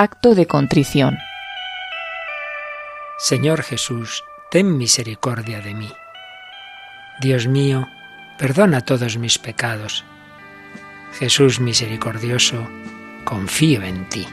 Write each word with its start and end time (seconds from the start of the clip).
acto 0.00 0.36
de 0.36 0.46
contrición. 0.46 1.18
Señor 3.18 3.64
Jesús, 3.64 4.22
ten 4.48 4.78
misericordia 4.78 5.60
de 5.60 5.74
mí. 5.74 5.92
Dios 7.20 7.48
mío, 7.48 7.88
perdona 8.38 8.82
todos 8.82 9.18
mis 9.18 9.40
pecados. 9.40 10.04
Jesús 11.18 11.58
misericordioso, 11.58 12.68
confío 13.24 13.82
en 13.82 14.08
ti. 14.08 14.28